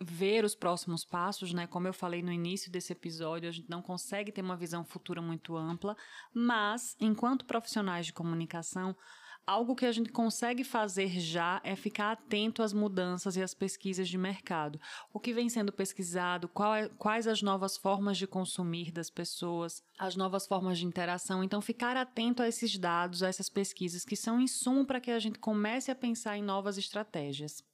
ver 0.00 0.44
os 0.44 0.56
próximos 0.56 1.04
passos, 1.04 1.52
né? 1.54 1.66
Como 1.68 1.86
eu 1.86 1.94
falei 1.94 2.20
no 2.20 2.32
início 2.32 2.70
desse 2.70 2.92
episódio, 2.92 3.48
a 3.48 3.52
gente 3.52 3.70
não 3.70 3.80
consegue 3.80 4.32
ter 4.32 4.42
uma 4.42 4.56
visão 4.56 4.84
futura 4.84 5.22
muito 5.22 5.56
ampla, 5.56 5.96
mas, 6.34 6.96
enquanto 7.00 7.44
profissionais 7.44 8.06
de 8.06 8.12
comunicação, 8.12 8.96
Algo 9.44 9.74
que 9.74 9.84
a 9.84 9.90
gente 9.90 10.12
consegue 10.12 10.62
fazer 10.62 11.08
já 11.18 11.60
é 11.64 11.74
ficar 11.74 12.12
atento 12.12 12.62
às 12.62 12.72
mudanças 12.72 13.36
e 13.36 13.42
às 13.42 13.52
pesquisas 13.52 14.08
de 14.08 14.16
mercado. 14.16 14.80
O 15.12 15.18
que 15.18 15.34
vem 15.34 15.48
sendo 15.48 15.72
pesquisado, 15.72 16.48
é, 16.76 16.88
quais 16.96 17.26
as 17.26 17.42
novas 17.42 17.76
formas 17.76 18.16
de 18.16 18.26
consumir 18.26 18.92
das 18.92 19.10
pessoas, 19.10 19.82
as 19.98 20.14
novas 20.14 20.46
formas 20.46 20.78
de 20.78 20.86
interação. 20.86 21.42
Então, 21.42 21.60
ficar 21.60 21.96
atento 21.96 22.40
a 22.40 22.46
esses 22.46 22.78
dados, 22.78 23.22
a 23.22 23.28
essas 23.28 23.48
pesquisas, 23.48 24.04
que 24.04 24.14
são 24.14 24.40
insumo 24.40 24.86
para 24.86 25.00
que 25.00 25.10
a 25.10 25.18
gente 25.18 25.40
comece 25.40 25.90
a 25.90 25.94
pensar 25.94 26.38
em 26.38 26.42
novas 26.42 26.78
estratégias. 26.78 27.64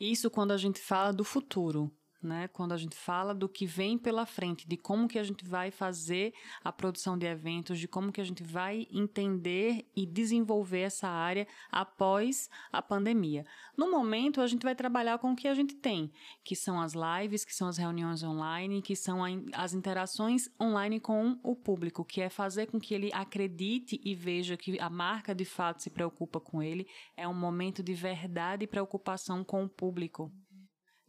Isso 0.00 0.30
quando 0.30 0.52
a 0.52 0.56
gente 0.56 0.80
fala 0.80 1.12
do 1.12 1.22
futuro 1.22 1.92
né? 2.26 2.48
Quando 2.48 2.72
a 2.72 2.76
gente 2.76 2.96
fala 2.96 3.34
do 3.34 3.48
que 3.48 3.66
vem 3.66 3.98
pela 3.98 4.26
frente, 4.26 4.66
de 4.66 4.76
como 4.76 5.06
que 5.08 5.18
a 5.18 5.22
gente 5.22 5.44
vai 5.44 5.70
fazer 5.70 6.32
a 6.62 6.72
produção 6.72 7.16
de 7.18 7.26
eventos, 7.26 7.78
de 7.78 7.86
como 7.86 8.10
que 8.10 8.20
a 8.20 8.24
gente 8.24 8.42
vai 8.42 8.86
entender 8.90 9.86
e 9.94 10.06
desenvolver 10.06 10.80
essa 10.80 11.08
área 11.08 11.46
após 11.70 12.48
a 12.72 12.80
pandemia. 12.80 13.44
No 13.76 13.90
momento, 13.90 14.40
a 14.40 14.46
gente 14.46 14.62
vai 14.62 14.74
trabalhar 14.74 15.18
com 15.18 15.32
o 15.32 15.36
que 15.36 15.48
a 15.48 15.54
gente 15.54 15.74
tem, 15.74 16.10
que 16.42 16.56
são 16.56 16.80
as 16.80 16.94
lives, 16.94 17.44
que 17.44 17.54
são 17.54 17.68
as 17.68 17.78
reuniões 17.78 18.22
online, 18.22 18.82
que 18.82 18.96
são 18.96 19.20
as 19.52 19.74
interações 19.74 20.48
online 20.60 21.00
com 21.00 21.38
o 21.42 21.54
público, 21.54 22.04
que 22.04 22.20
é 22.20 22.28
fazer 22.28 22.66
com 22.66 22.80
que 22.80 22.94
ele 22.94 23.10
acredite 23.12 24.00
e 24.04 24.14
veja 24.14 24.56
que 24.56 24.78
a 24.80 24.88
marca 24.88 25.34
de 25.34 25.44
fato 25.44 25.82
se 25.82 25.90
preocupa 25.90 26.40
com 26.40 26.62
ele. 26.62 26.86
É 27.16 27.26
um 27.28 27.34
momento 27.34 27.82
de 27.82 27.94
verdade 27.94 28.64
e 28.64 28.68
preocupação 28.68 29.44
com 29.44 29.64
o 29.64 29.68
público. 29.68 30.32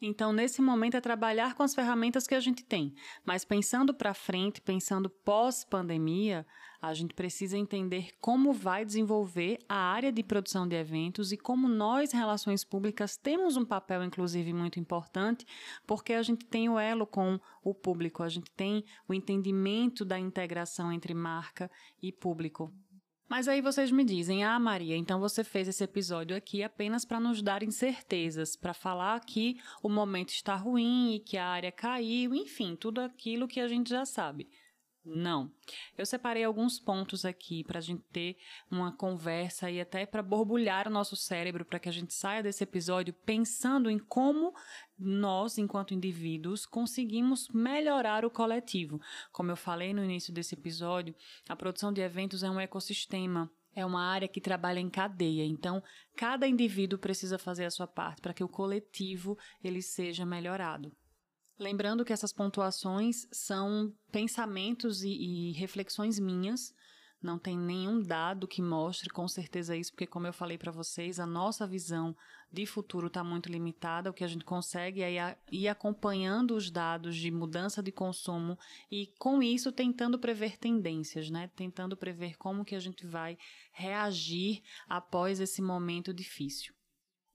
Então, 0.01 0.33
nesse 0.33 0.61
momento, 0.61 0.97
é 0.97 1.01
trabalhar 1.01 1.55
com 1.55 1.63
as 1.63 1.73
ferramentas 1.73 2.27
que 2.27 2.35
a 2.35 2.39
gente 2.39 2.63
tem. 2.63 2.93
Mas 3.23 3.45
pensando 3.45 3.93
para 3.93 4.13
frente, 4.13 4.61
pensando 4.61 5.09
pós-pandemia, 5.09 6.45
a 6.81 6.93
gente 6.93 7.13
precisa 7.13 7.57
entender 7.57 8.09
como 8.19 8.53
vai 8.53 8.85
desenvolver 8.85 9.57
a 9.67 9.75
área 9.75 10.11
de 10.11 10.21
produção 10.21 10.67
de 10.67 10.75
eventos 10.75 11.31
e 11.31 11.37
como 11.37 11.67
nós, 11.67 12.11
relações 12.11 12.63
públicas, 12.63 13.17
temos 13.17 13.57
um 13.57 13.65
papel, 13.65 14.03
inclusive, 14.03 14.53
muito 14.53 14.79
importante, 14.79 15.45
porque 15.87 16.13
a 16.13 16.21
gente 16.21 16.45
tem 16.45 16.69
o 16.69 16.77
elo 16.77 17.07
com 17.07 17.39
o 17.63 17.73
público, 17.73 18.21
a 18.21 18.29
gente 18.29 18.51
tem 18.51 18.83
o 19.07 19.13
entendimento 19.13 20.05
da 20.05 20.19
integração 20.19 20.91
entre 20.91 21.13
marca 21.13 21.71
e 22.01 22.11
público. 22.11 22.71
Mas 23.27 23.47
aí 23.47 23.59
vocês 23.59 23.91
me 23.91 24.03
dizem, 24.03 24.43
ah, 24.43 24.59
Maria, 24.59 24.95
então 24.95 25.19
você 25.19 25.43
fez 25.43 25.67
esse 25.67 25.83
episódio 25.83 26.37
aqui 26.37 26.61
apenas 26.61 27.03
para 27.03 27.19
nos 27.19 27.41
dar 27.41 27.63
incertezas, 27.63 28.55
para 28.55 28.73
falar 28.73 29.19
que 29.21 29.57
o 29.81 29.89
momento 29.89 30.29
está 30.29 30.55
ruim 30.55 31.15
e 31.15 31.19
que 31.19 31.35
a 31.35 31.47
área 31.47 31.71
caiu, 31.71 32.35
enfim, 32.35 32.75
tudo 32.75 33.01
aquilo 33.01 33.47
que 33.47 33.59
a 33.59 33.67
gente 33.67 33.89
já 33.89 34.05
sabe. 34.05 34.47
Não. 35.05 35.51
Eu 35.95 36.05
separei 36.05 36.43
alguns 36.43 36.79
pontos 36.79 37.25
aqui 37.25 37.63
para 37.63 37.77
a 37.77 37.81
gente 37.81 38.01
ter 38.11 38.37
uma 38.71 38.91
conversa 38.91 39.69
e 39.69 39.79
até 39.79 40.03
para 40.03 40.23
borbulhar 40.23 40.87
o 40.87 40.91
nosso 40.91 41.15
cérebro 41.15 41.63
para 41.63 41.79
que 41.79 41.87
a 41.87 41.91
gente 41.91 42.11
saia 42.11 42.41
desse 42.41 42.63
episódio 42.63 43.13
pensando 43.13 43.89
em 43.89 43.99
como 43.99 44.53
nós, 44.97 45.59
enquanto 45.59 45.93
indivíduos, 45.93 46.65
conseguimos 46.65 47.49
melhorar 47.49 48.25
o 48.25 48.31
coletivo. 48.31 48.99
Como 49.31 49.51
eu 49.51 49.55
falei 49.55 49.93
no 49.93 50.03
início 50.03 50.33
desse 50.33 50.55
episódio, 50.55 51.13
a 51.47 51.55
produção 51.55 51.93
de 51.93 52.01
eventos 52.01 52.41
é 52.41 52.49
um 52.49 52.59
ecossistema. 52.59 53.51
É 53.75 53.85
uma 53.85 54.01
área 54.01 54.27
que 54.27 54.39
trabalha 54.39 54.79
em 54.79 54.89
cadeia, 54.89 55.43
então 55.43 55.83
cada 56.15 56.47
indivíduo 56.47 56.97
precisa 56.97 57.37
fazer 57.37 57.65
a 57.65 57.69
sua 57.69 57.85
parte 57.85 58.21
para 58.21 58.33
que 58.33 58.43
o 58.43 58.47
coletivo 58.47 59.37
ele 59.61 59.81
seja 59.81 60.25
melhorado. 60.25 60.95
Lembrando 61.57 62.03
que 62.03 62.11
essas 62.11 62.33
pontuações 62.33 63.27
são 63.31 63.93
pensamentos 64.11 65.03
e, 65.03 65.09
e, 65.09 65.51
reflexões 65.53 66.19
minhas. 66.19 66.73
Não 67.21 67.39
tem 67.39 67.57
nenhum 67.57 68.01
dado 68.01 68.47
que 68.47 68.61
mostre 68.61 69.09
com 69.09 69.27
certeza 69.27 69.75
isso, 69.75 69.91
porque, 69.91 70.05
como 70.05 70.27
eu 70.27 70.33
falei 70.33 70.57
para 70.57 70.71
vocês, 70.71 71.17
a 71.17 71.25
nossa 71.25 71.65
visão 71.65 72.15
de 72.51 72.65
futuro 72.65 73.07
está 73.07 73.23
muito 73.23 73.49
limitada. 73.49 74.09
O 74.09 74.13
que 74.13 74.23
a 74.23 74.27
gente 74.27 74.43
consegue 74.43 75.01
é 75.01 75.37
ir 75.49 75.67
acompanhando 75.69 76.55
os 76.55 76.69
dados 76.69 77.15
de 77.15 77.31
mudança 77.31 77.81
de 77.81 77.91
consumo 77.91 78.59
e, 78.91 79.07
com 79.17 79.41
isso, 79.41 79.71
tentando 79.71 80.19
prever 80.19 80.57
tendências, 80.57 81.29
né? 81.29 81.49
Tentando 81.55 81.95
prever 81.95 82.37
como 82.37 82.65
que 82.65 82.75
a 82.75 82.79
gente 82.79 83.07
vai 83.07 83.37
reagir 83.71 84.61
após 84.87 85.39
esse 85.39 85.61
momento 85.61 86.13
difícil. 86.13 86.75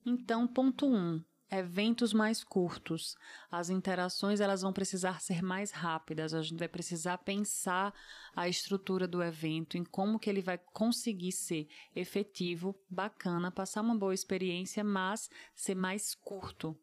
Então, 0.05 0.47
ponto 0.47 0.85
1. 0.85 0.95
Um, 0.95 1.23
eventos 1.51 2.13
mais 2.13 2.43
curtos. 2.43 3.15
As 3.51 3.69
interações 3.69 4.39
elas 4.39 4.61
vão 4.61 4.71
precisar 4.71 5.19
ser 5.19 5.43
mais 5.43 5.71
rápidas. 5.71 6.33
A 6.33 6.41
gente 6.41 6.57
vai 6.57 6.69
precisar 6.69 7.17
pensar 7.17 7.93
a 8.33 8.47
estrutura 8.47 9.07
do 9.07 9.21
evento, 9.21 9.77
em 9.77 9.83
como 9.83 10.17
que 10.17 10.29
ele 10.29 10.41
vai 10.41 10.57
conseguir 10.57 11.33
ser 11.33 11.67
efetivo, 11.93 12.73
bacana, 12.89 13.51
passar 13.51 13.81
uma 13.81 13.95
boa 13.95 14.13
experiência, 14.13 14.83
mas 14.83 15.29
ser 15.53 15.75
mais 15.75 16.15
curto. 16.15 16.77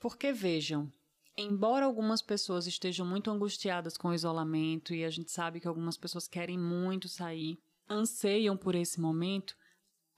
Porque 0.00 0.32
vejam, 0.32 0.90
embora 1.36 1.84
algumas 1.84 2.22
pessoas 2.22 2.66
estejam 2.66 3.06
muito 3.06 3.30
angustiadas 3.30 3.98
com 3.98 4.08
o 4.08 4.14
isolamento 4.14 4.94
e 4.94 5.04
a 5.04 5.10
gente 5.10 5.30
sabe 5.30 5.60
que 5.60 5.68
algumas 5.68 5.98
pessoas 5.98 6.26
querem 6.26 6.58
muito 6.58 7.08
sair, 7.08 7.58
anseiam 7.88 8.56
por 8.56 8.74
esse 8.74 9.00
momento, 9.00 9.56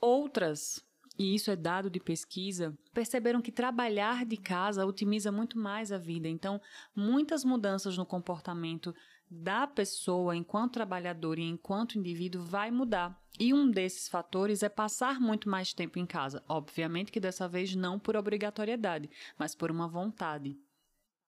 outras 0.00 0.87
e 1.18 1.34
isso 1.34 1.50
é 1.50 1.56
dado 1.56 1.90
de 1.90 1.98
pesquisa, 1.98 2.78
perceberam 2.94 3.42
que 3.42 3.50
trabalhar 3.50 4.24
de 4.24 4.36
casa 4.36 4.86
otimiza 4.86 5.32
muito 5.32 5.58
mais 5.58 5.90
a 5.90 5.98
vida. 5.98 6.28
Então, 6.28 6.60
muitas 6.94 7.44
mudanças 7.44 7.98
no 7.98 8.06
comportamento 8.06 8.94
da 9.28 9.66
pessoa 9.66 10.36
enquanto 10.36 10.74
trabalhador 10.74 11.38
e 11.38 11.42
enquanto 11.42 11.98
indivíduo 11.98 12.42
vai 12.42 12.70
mudar. 12.70 13.20
E 13.38 13.52
um 13.52 13.70
desses 13.70 14.08
fatores 14.08 14.62
é 14.62 14.68
passar 14.68 15.20
muito 15.20 15.48
mais 15.48 15.72
tempo 15.72 15.98
em 15.98 16.06
casa. 16.06 16.42
Obviamente 16.48 17.12
que 17.12 17.20
dessa 17.20 17.48
vez 17.48 17.74
não 17.74 17.98
por 17.98 18.16
obrigatoriedade, 18.16 19.10
mas 19.36 19.54
por 19.54 19.70
uma 19.70 19.88
vontade. 19.88 20.56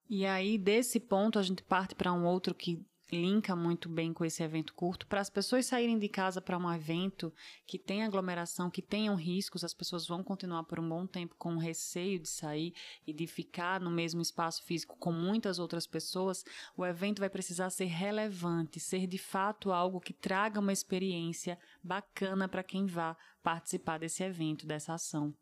E 0.09 0.25
aí, 0.25 0.57
desse 0.57 0.99
ponto, 0.99 1.39
a 1.39 1.43
gente 1.43 1.63
parte 1.63 1.95
para 1.95 2.11
um 2.11 2.25
outro 2.25 2.53
que 2.53 2.85
linka 3.11 3.55
muito 3.55 3.89
bem 3.89 4.13
com 4.13 4.23
esse 4.23 4.41
evento 4.41 4.73
curto. 4.73 5.05
Para 5.05 5.21
as 5.21 5.29
pessoas 5.29 5.65
saírem 5.65 5.99
de 5.99 6.07
casa 6.07 6.41
para 6.41 6.57
um 6.57 6.71
evento 6.73 7.33
que 7.65 7.77
tem 7.77 8.03
aglomeração, 8.03 8.69
que 8.69 8.81
tenham 8.81 9.15
riscos, 9.15 9.63
as 9.63 9.73
pessoas 9.73 10.07
vão 10.07 10.23
continuar 10.23 10.63
por 10.63 10.79
um 10.79 10.87
bom 10.87 11.05
tempo 11.05 11.35
com 11.37 11.57
receio 11.57 12.19
de 12.19 12.29
sair 12.29 12.73
e 13.05 13.13
de 13.13 13.27
ficar 13.27 13.79
no 13.79 13.91
mesmo 13.91 14.21
espaço 14.21 14.63
físico 14.63 14.97
com 14.97 15.11
muitas 15.11 15.59
outras 15.59 15.85
pessoas. 15.85 16.43
O 16.75 16.85
evento 16.85 17.19
vai 17.19 17.29
precisar 17.29 17.69
ser 17.69 17.85
relevante, 17.85 18.79
ser 18.79 19.07
de 19.07 19.17
fato 19.17 19.71
algo 19.71 19.99
que 19.99 20.13
traga 20.13 20.59
uma 20.59 20.73
experiência 20.73 21.59
bacana 21.83 22.47
para 22.47 22.63
quem 22.63 22.85
vá 22.85 23.17
participar 23.43 23.97
desse 23.97 24.23
evento, 24.23 24.65
dessa 24.65 24.93
ação. 24.93 25.33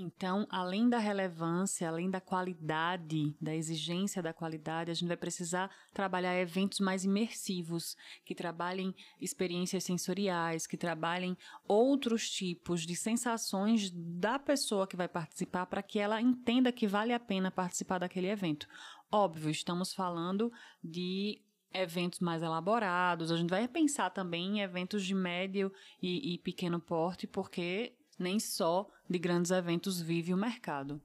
Então, 0.00 0.46
além 0.48 0.88
da 0.88 0.98
relevância, 0.98 1.88
além 1.88 2.08
da 2.08 2.20
qualidade, 2.20 3.34
da 3.40 3.52
exigência 3.52 4.22
da 4.22 4.32
qualidade, 4.32 4.92
a 4.92 4.94
gente 4.94 5.08
vai 5.08 5.16
precisar 5.16 5.68
trabalhar 5.92 6.38
eventos 6.38 6.78
mais 6.78 7.04
imersivos, 7.04 7.96
que 8.24 8.32
trabalhem 8.32 8.94
experiências 9.20 9.82
sensoriais, 9.82 10.68
que 10.68 10.76
trabalhem 10.76 11.36
outros 11.66 12.30
tipos 12.30 12.82
de 12.82 12.94
sensações 12.94 13.90
da 13.92 14.38
pessoa 14.38 14.86
que 14.86 14.94
vai 14.94 15.08
participar 15.08 15.66
para 15.66 15.82
que 15.82 15.98
ela 15.98 16.22
entenda 16.22 16.70
que 16.70 16.86
vale 16.86 17.12
a 17.12 17.18
pena 17.18 17.50
participar 17.50 17.98
daquele 17.98 18.28
evento. 18.28 18.68
Óbvio, 19.10 19.50
estamos 19.50 19.92
falando 19.92 20.52
de 20.80 21.42
eventos 21.74 22.20
mais 22.20 22.40
elaborados, 22.40 23.32
a 23.32 23.36
gente 23.36 23.50
vai 23.50 23.66
pensar 23.66 24.10
também 24.10 24.58
em 24.58 24.60
eventos 24.60 25.04
de 25.04 25.12
médio 25.12 25.72
e, 26.00 26.34
e 26.34 26.38
pequeno 26.38 26.78
porte, 26.78 27.26
porque 27.26 27.97
nem 28.18 28.38
só 28.40 28.88
de 29.08 29.18
grandes 29.18 29.50
eventos 29.50 30.00
vive 30.00 30.34
o 30.34 30.36
mercado. 30.36 31.00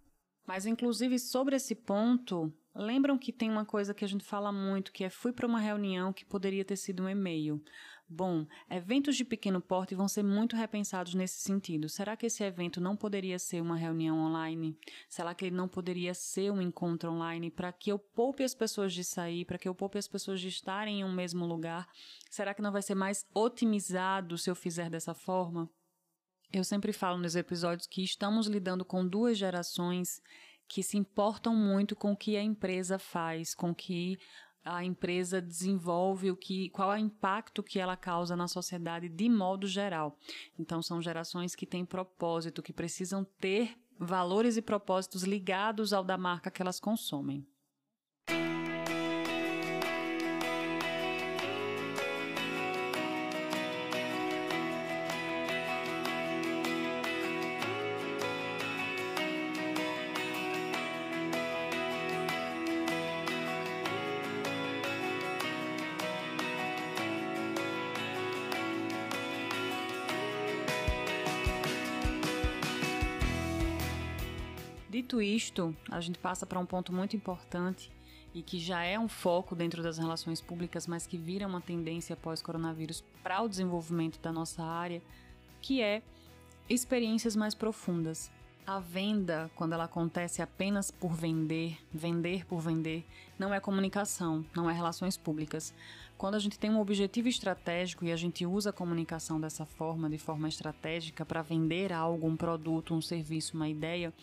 Mas, 0.46 0.66
inclusive, 0.66 1.18
sobre 1.20 1.56
esse 1.56 1.74
ponto, 1.74 2.54
lembram 2.76 3.18
que 3.18 3.32
tem 3.32 3.50
uma 3.50 3.66
coisa 3.66 3.94
que 3.94 4.04
a 4.04 4.08
gente 4.08 4.26
fala 4.26 4.52
muito, 4.52 4.92
que 4.92 5.04
é 5.04 5.10
fui 5.10 5.32
para 5.32 5.48
uma 5.48 5.60
reunião 5.60 6.12
que 6.12 6.26
poderia 6.26 6.66
ter 6.66 6.76
sido 6.76 7.04
um 7.04 7.10
e-mail. 7.10 7.64
Bom, 8.10 8.46
eventos 8.70 9.16
de 9.16 9.24
pequeno 9.24 9.62
porte 9.62 9.96
vão 9.96 10.08
ser 10.08 10.24
muito 10.24 10.56
repensados 10.56 11.16
nesse 11.16 11.40
sentido. 11.40 11.88
Será 11.88 12.18
que 12.18 12.26
esse 12.26 12.44
evento 12.44 12.82
não 12.82 12.96
poderia 12.96 13.40
ser 13.40 13.62
uma 13.62 13.78
reunião 13.78 14.18
online? 14.20 14.78
Será 15.08 15.34
que 15.34 15.46
ele 15.46 15.56
não 15.56 15.68
poderia 15.68 16.14
ser 16.14 16.52
um 16.52 16.62
encontro 16.62 17.12
online 17.12 17.50
para 17.50 17.72
que 17.72 17.92
eu 17.92 17.98
poupe 17.98 18.44
as 18.44 18.54
pessoas 18.54 18.94
de 18.94 19.04
sair, 19.04 19.46
para 19.46 19.58
que 19.58 19.68
eu 19.68 19.74
poupe 19.74 19.98
as 19.98 20.08
pessoas 20.08 20.42
de 20.42 20.50
estarem 20.50 21.00
em 21.00 21.04
um 21.04 21.12
mesmo 21.12 21.46
lugar? 21.46 21.88
Será 22.30 22.54
que 22.54 22.62
não 22.62 22.72
vai 22.72 22.82
ser 22.82 22.96
mais 22.96 23.26
otimizado 23.34 24.38
se 24.38 24.50
eu 24.50 24.56
fizer 24.56 24.90
dessa 24.90 25.14
forma? 25.14 25.70
Eu 26.54 26.64
sempre 26.64 26.94
falo 26.94 27.18
nos 27.18 27.36
episódios 27.36 27.88
que 27.88 28.04
estamos 28.04 28.46
lidando 28.46 28.86
com 28.86 29.06
duas 29.06 29.40
gerações 29.40 30.22
que 30.68 30.84
se 30.84 30.96
importam 30.96 31.56
muito 31.56 31.96
com 31.96 32.12
o 32.12 32.16
que 32.16 32.38
a 32.38 32.44
empresa 32.44 33.00
faz, 33.00 33.56
com 33.56 33.72
o 33.72 33.76
que 33.76 34.20
a 34.64 34.84
empresa 34.84 35.42
desenvolve, 35.42 36.30
o 36.30 36.38
que, 36.38 36.70
qual 36.70 36.94
é 36.94 36.96
o 36.96 37.00
impacto 37.00 37.64
que 37.64 37.80
ela 37.80 37.98
causa 37.98 38.36
na 38.36 38.48
sociedade 38.48 39.10
de 39.10 39.28
modo 39.30 39.66
geral. 39.66 40.16
Então 40.58 40.80
são 40.80 41.02
gerações 41.02 41.56
que 41.56 41.66
têm 41.66 41.84
propósito, 41.84 42.62
que 42.62 42.72
precisam 42.72 43.26
ter 43.40 43.76
valores 44.00 44.56
e 44.56 44.62
propósitos 44.62 45.24
ligados 45.24 45.92
ao 45.92 46.04
da 46.04 46.20
marca 46.20 46.52
que 46.52 46.62
elas 46.62 46.80
consomem. 46.80 47.44
Dito 75.14 75.22
isto, 75.22 75.76
a 75.92 76.02
gente 76.02 76.18
passa 76.18 76.44
para 76.44 76.58
um 76.58 76.66
ponto 76.66 76.92
muito 76.92 77.16
importante 77.16 77.92
e 78.34 78.42
que 78.42 78.58
já 78.58 78.82
é 78.84 78.98
um 78.98 79.08
foco 79.08 79.56
dentro 79.56 79.84
das 79.84 80.00
relações 80.00 80.42
públicas, 80.42 80.88
mas 80.88 81.06
que 81.06 81.20
vira 81.20 81.46
uma 81.46 81.62
tendência 81.62 82.16
pós-coronavírus 82.16 83.04
para 83.22 83.40
o 83.44 83.48
desenvolvimento 83.48 84.20
da 84.20 84.32
nossa 84.32 84.64
área, 84.64 85.04
que 85.62 85.84
é 85.84 86.02
experiências 86.68 87.36
mais 87.36 87.54
profundas. 87.54 88.32
A 88.66 88.80
venda, 88.80 89.52
quando 89.56 89.74
ela 89.74 89.84
acontece 89.84 90.42
apenas 90.42 90.90
por 90.90 91.14
vender, 91.14 91.78
vender 91.94 92.44
por 92.48 92.60
vender, 92.60 93.06
não 93.38 93.54
é 93.54 93.60
comunicação, 93.60 94.44
não 94.56 94.68
é 94.68 94.74
relações 94.74 95.16
públicas. 95.16 95.76
Quando 96.18 96.36
a 96.36 96.40
gente 96.40 96.58
tem 96.58 96.72
um 96.72 96.80
objetivo 96.80 97.28
estratégico 97.28 98.06
e 98.06 98.12
a 98.12 98.16
gente 98.16 98.46
usa 98.46 98.70
a 98.70 98.74
comunicação 98.74 99.40
dessa 99.40 99.66
forma, 99.66 100.10
de 100.10 100.18
forma 100.18 100.48
estratégica, 100.48 101.26
para 101.26 101.42
vender 101.42 101.92
algo, 101.92 102.26
um 102.26 102.38
produto, 102.38 102.96
um 102.96 103.02
serviço, 103.02 103.58
uma 103.58 103.68
ideia, 103.68 104.14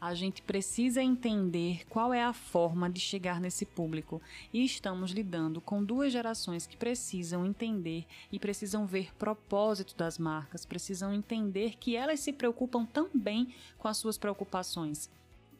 a 0.00 0.14
gente 0.14 0.42
precisa 0.42 1.02
entender 1.02 1.84
qual 1.88 2.14
é 2.14 2.22
a 2.22 2.32
forma 2.32 2.88
de 2.88 3.00
chegar 3.00 3.40
nesse 3.40 3.66
público. 3.66 4.22
E 4.52 4.64
estamos 4.64 5.10
lidando 5.10 5.60
com 5.60 5.82
duas 5.82 6.12
gerações 6.12 6.66
que 6.66 6.76
precisam 6.76 7.44
entender 7.44 8.06
e 8.30 8.38
precisam 8.38 8.86
ver 8.86 9.14
propósito 9.16 9.96
das 9.96 10.18
marcas, 10.18 10.64
precisam 10.64 11.12
entender 11.12 11.76
que 11.78 11.96
elas 11.96 12.20
se 12.20 12.32
preocupam 12.32 12.86
também 12.86 13.54
com 13.76 13.88
as 13.88 13.96
suas 13.96 14.16
preocupações 14.16 15.10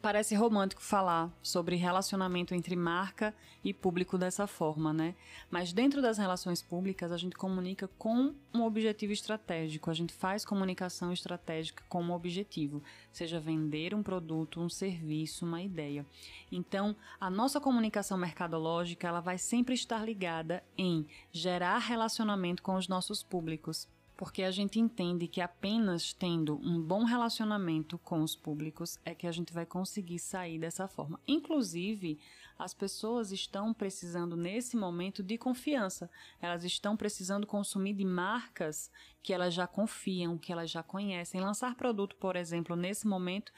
Parece 0.01 0.33
romântico 0.33 0.81
falar 0.81 1.29
sobre 1.43 1.75
relacionamento 1.75 2.55
entre 2.55 2.73
marca 2.73 3.35
e 3.61 3.73
público 3.73 4.17
dessa 4.17 4.47
forma, 4.47 4.93
né? 4.93 5.13
Mas 5.51 5.73
dentro 5.73 6.01
das 6.01 6.17
relações 6.17 6.61
públicas, 6.61 7.11
a 7.11 7.17
gente 7.17 7.35
comunica 7.35 7.89
com 7.97 8.33
um 8.53 8.63
objetivo 8.63 9.11
estratégico, 9.11 9.89
a 9.89 9.93
gente 9.93 10.13
faz 10.13 10.45
comunicação 10.45 11.11
estratégica 11.11 11.83
com 11.89 12.01
um 12.01 12.13
objetivo, 12.13 12.81
seja 13.11 13.41
vender 13.41 13.93
um 13.93 14.01
produto, 14.01 14.61
um 14.61 14.69
serviço, 14.69 15.45
uma 15.45 15.61
ideia. 15.61 16.05
Então, 16.49 16.95
a 17.19 17.29
nossa 17.29 17.59
comunicação 17.59 18.17
mercadológica, 18.17 19.05
ela 19.05 19.19
vai 19.19 19.37
sempre 19.37 19.73
estar 19.73 20.05
ligada 20.05 20.63
em 20.77 21.05
gerar 21.29 21.77
relacionamento 21.79 22.63
com 22.63 22.75
os 22.75 22.87
nossos 22.87 23.21
públicos 23.21 23.85
porque 24.19 24.43
a 24.43 24.51
gente 24.51 24.81
entende 24.81 25.29
que 25.29 25.39
apenas 25.39 26.11
tendo 26.11 26.59
um 26.61 26.81
bom 26.81 27.05
relacionamento 27.05 27.97
com 27.97 28.21
os 28.21 28.35
públicos 28.35 28.99
é 29.05 29.15
que 29.15 29.25
a 29.25 29.31
gente 29.31 29.53
vai 29.53 29.65
conseguir 29.65 30.19
sair 30.19 30.59
dessa 30.59 30.89
forma. 30.89 31.17
Inclusive, 31.25 32.19
as 32.57 32.73
pessoas 32.73 33.31
estão 33.31 33.73
precisando 33.73 34.35
nesse 34.35 34.75
momento 34.75 35.23
de 35.23 35.37
confiança. 35.37 36.11
Elas 36.41 36.65
estão 36.65 36.97
precisando 36.97 37.47
consumir 37.47 37.93
de 37.93 38.03
marcas 38.03 38.91
que 39.23 39.31
elas 39.31 39.53
já 39.53 39.65
confiam, 39.65 40.37
que 40.37 40.51
elas 40.51 40.69
já 40.69 40.83
conhecem. 40.83 41.39
Lançar 41.39 41.75
produto, 41.75 42.17
por 42.17 42.35
exemplo, 42.35 42.75
nesse 42.75 43.07
momento 43.07 43.53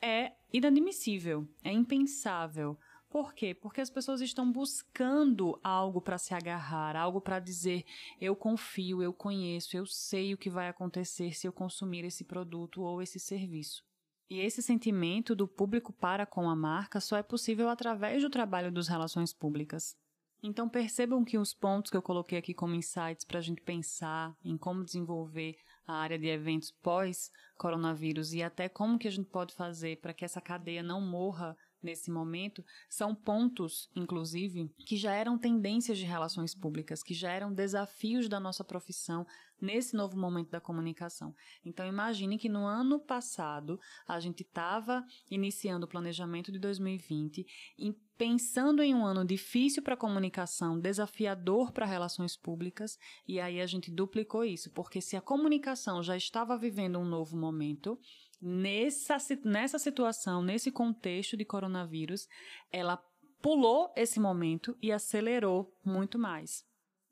é 0.00 0.34
inadmissível, 0.52 1.48
é 1.64 1.72
impensável. 1.72 2.78
Por 3.08 3.32
quê? 3.34 3.54
Porque 3.54 3.80
as 3.80 3.88
pessoas 3.88 4.20
estão 4.20 4.50
buscando 4.50 5.58
algo 5.62 6.00
para 6.00 6.18
se 6.18 6.34
agarrar, 6.34 6.96
algo 6.96 7.20
para 7.20 7.38
dizer: 7.38 7.84
eu 8.20 8.34
confio, 8.34 9.02
eu 9.02 9.12
conheço, 9.12 9.76
eu 9.76 9.86
sei 9.86 10.34
o 10.34 10.38
que 10.38 10.50
vai 10.50 10.68
acontecer 10.68 11.32
se 11.32 11.46
eu 11.46 11.52
consumir 11.52 12.04
esse 12.04 12.24
produto 12.24 12.82
ou 12.82 13.00
esse 13.00 13.18
serviço. 13.18 13.84
E 14.28 14.40
esse 14.40 14.60
sentimento 14.60 15.36
do 15.36 15.46
público 15.46 15.92
para 15.92 16.26
com 16.26 16.50
a 16.50 16.56
marca 16.56 17.00
só 17.00 17.16
é 17.16 17.22
possível 17.22 17.68
através 17.68 18.22
do 18.22 18.30
trabalho 18.30 18.72
dos 18.72 18.88
relações 18.88 19.32
públicas. 19.32 19.96
Então 20.42 20.68
percebam 20.68 21.24
que 21.24 21.38
os 21.38 21.54
pontos 21.54 21.90
que 21.90 21.96
eu 21.96 22.02
coloquei 22.02 22.38
aqui 22.38 22.52
como 22.52 22.74
insights 22.74 23.24
para 23.24 23.38
a 23.38 23.42
gente 23.42 23.62
pensar 23.62 24.36
em 24.44 24.56
como 24.56 24.84
desenvolver 24.84 25.56
a 25.86 25.94
área 25.94 26.18
de 26.18 26.26
eventos 26.26 26.70
pós-coronavírus 26.70 28.32
e 28.32 28.42
até 28.42 28.68
como 28.68 28.98
que 28.98 29.08
a 29.08 29.10
gente 29.10 29.28
pode 29.30 29.54
fazer 29.54 30.00
para 30.00 30.12
que 30.12 30.24
essa 30.24 30.40
cadeia 30.40 30.82
não 30.82 31.00
morra 31.00 31.56
nesse 31.82 32.10
momento 32.10 32.64
são 32.88 33.14
pontos, 33.14 33.88
inclusive, 33.94 34.68
que 34.78 34.96
já 34.96 35.12
eram 35.12 35.38
tendências 35.38 35.98
de 35.98 36.04
relações 36.04 36.54
públicas, 36.54 37.02
que 37.02 37.14
já 37.14 37.30
eram 37.30 37.52
desafios 37.52 38.28
da 38.28 38.40
nossa 38.40 38.64
profissão 38.64 39.26
nesse 39.60 39.96
novo 39.96 40.18
momento 40.18 40.50
da 40.50 40.60
comunicação. 40.60 41.34
Então, 41.64 41.86
imagine 41.86 42.38
que 42.38 42.48
no 42.48 42.66
ano 42.66 42.98
passado 42.98 43.80
a 44.06 44.20
gente 44.20 44.42
estava 44.42 45.04
iniciando 45.30 45.86
o 45.86 45.88
planejamento 45.88 46.52
de 46.52 46.58
2020 46.58 47.46
e 47.78 47.92
pensando 48.16 48.82
em 48.82 48.94
um 48.94 49.04
ano 49.04 49.24
difícil 49.24 49.82
para 49.82 49.94
a 49.94 49.96
comunicação, 49.96 50.80
desafiador 50.80 51.70
para 51.70 51.84
relações 51.84 52.36
públicas, 52.36 52.98
e 53.28 53.38
aí 53.38 53.60
a 53.60 53.66
gente 53.66 53.90
duplicou 53.90 54.44
isso, 54.44 54.70
porque 54.70 55.00
se 55.00 55.16
a 55.16 55.20
comunicação 55.20 56.02
já 56.02 56.16
estava 56.16 56.56
vivendo 56.56 56.98
um 56.98 57.04
novo 57.04 57.36
momento, 57.36 57.98
nessa, 58.40 59.16
nessa 59.44 59.78
situação, 59.78 60.42
nesse 60.42 60.70
contexto 60.70 61.36
de 61.36 61.44
coronavírus, 61.44 62.26
ela 62.72 63.02
pulou 63.40 63.92
esse 63.96 64.18
momento 64.18 64.76
e 64.82 64.90
acelerou 64.90 65.72
muito 65.84 66.18
mais. 66.18 66.64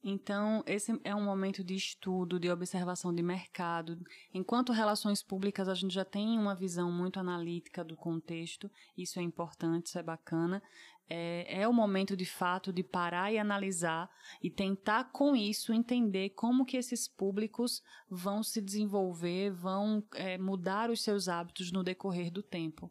Então, 0.06 0.62
esse 0.66 1.00
é 1.02 1.14
um 1.14 1.24
momento 1.24 1.64
de 1.64 1.74
estudo, 1.74 2.38
de 2.38 2.50
observação 2.50 3.14
de 3.14 3.22
mercado. 3.22 3.98
Enquanto 4.34 4.70
relações 4.70 5.22
públicas, 5.22 5.66
a 5.66 5.74
gente 5.74 5.94
já 5.94 6.04
tem 6.04 6.38
uma 6.38 6.54
visão 6.54 6.92
muito 6.92 7.18
analítica 7.18 7.82
do 7.82 7.96
contexto, 7.96 8.70
isso 8.98 9.18
é 9.18 9.22
importante, 9.22 9.86
isso 9.86 9.98
é 9.98 10.02
bacana 10.02 10.62
é, 11.08 11.62
é 11.62 11.68
o 11.68 11.72
momento 11.72 12.16
de 12.16 12.24
fato 12.24 12.72
de 12.72 12.82
parar 12.82 13.32
e 13.32 13.38
analisar 13.38 14.10
e 14.42 14.50
tentar 14.50 15.10
com 15.12 15.36
isso 15.36 15.72
entender 15.72 16.30
como 16.30 16.64
que 16.64 16.76
esses 16.76 17.06
públicos 17.06 17.82
vão 18.08 18.42
se 18.42 18.60
desenvolver, 18.60 19.50
vão 19.50 20.02
é, 20.14 20.38
mudar 20.38 20.90
os 20.90 21.02
seus 21.02 21.28
hábitos 21.28 21.70
no 21.70 21.82
decorrer 21.82 22.30
do 22.30 22.42
tempo. 22.42 22.90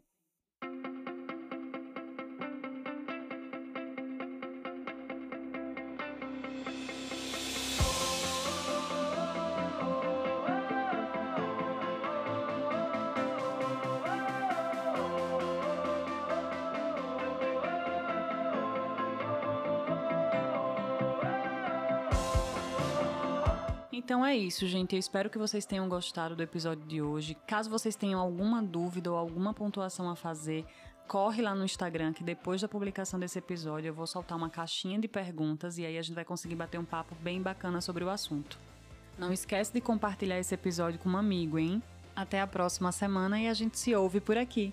Então 24.04 24.24
é 24.24 24.36
isso, 24.36 24.66
gente. 24.66 24.94
Eu 24.94 24.98
espero 24.98 25.30
que 25.30 25.38
vocês 25.38 25.64
tenham 25.64 25.88
gostado 25.88 26.36
do 26.36 26.42
episódio 26.42 26.86
de 26.86 27.00
hoje. 27.00 27.34
Caso 27.46 27.70
vocês 27.70 27.96
tenham 27.96 28.20
alguma 28.20 28.62
dúvida 28.62 29.10
ou 29.10 29.16
alguma 29.16 29.54
pontuação 29.54 30.10
a 30.10 30.14
fazer, 30.14 30.66
corre 31.08 31.40
lá 31.40 31.54
no 31.54 31.64
Instagram 31.64 32.12
que 32.12 32.22
depois 32.22 32.60
da 32.60 32.68
publicação 32.68 33.18
desse 33.18 33.38
episódio 33.38 33.88
eu 33.88 33.94
vou 33.94 34.06
soltar 34.06 34.36
uma 34.36 34.50
caixinha 34.50 34.98
de 34.98 35.08
perguntas 35.08 35.78
e 35.78 35.86
aí 35.86 35.96
a 35.96 36.02
gente 36.02 36.14
vai 36.14 36.24
conseguir 36.24 36.54
bater 36.54 36.78
um 36.78 36.84
papo 36.84 37.14
bem 37.22 37.40
bacana 37.40 37.80
sobre 37.80 38.04
o 38.04 38.10
assunto. 38.10 38.58
Não 39.18 39.32
esquece 39.32 39.72
de 39.72 39.80
compartilhar 39.80 40.38
esse 40.38 40.52
episódio 40.52 41.00
com 41.00 41.08
um 41.08 41.16
amigo, 41.16 41.58
hein? 41.58 41.82
Até 42.14 42.42
a 42.42 42.46
próxima 42.46 42.92
semana 42.92 43.40
e 43.40 43.48
a 43.48 43.54
gente 43.54 43.78
se 43.78 43.94
ouve 43.94 44.20
por 44.20 44.36
aqui. 44.36 44.70